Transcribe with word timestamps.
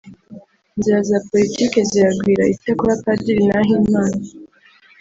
Inzira 0.75 0.99
za 1.09 1.17
politiki 1.29 1.77
ziragwira 1.89 2.43
icyakora 2.53 2.93
Padiri 3.03 3.41
Nahimana 3.49 4.19